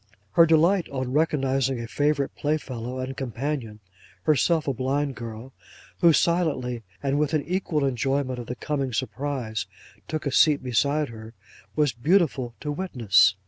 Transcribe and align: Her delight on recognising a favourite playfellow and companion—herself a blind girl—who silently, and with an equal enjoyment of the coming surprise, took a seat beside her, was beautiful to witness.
Her 0.31 0.47
delight 0.47 0.89
on 0.89 1.13
recognising 1.13 1.79
a 1.79 1.87
favourite 1.87 2.33
playfellow 2.33 2.97
and 2.97 3.15
companion—herself 3.15 4.67
a 4.67 4.73
blind 4.73 5.13
girl—who 5.13 6.11
silently, 6.11 6.81
and 7.03 7.19
with 7.19 7.35
an 7.35 7.43
equal 7.45 7.85
enjoyment 7.85 8.39
of 8.39 8.47
the 8.47 8.55
coming 8.55 8.93
surprise, 8.93 9.67
took 10.07 10.25
a 10.25 10.31
seat 10.31 10.63
beside 10.63 11.09
her, 11.09 11.35
was 11.75 11.93
beautiful 11.93 12.55
to 12.61 12.71
witness. 12.71 13.35